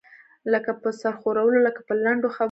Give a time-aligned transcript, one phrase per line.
[0.51, 2.39] لکه په سر ښورولو، لکه په لنډو خبرو.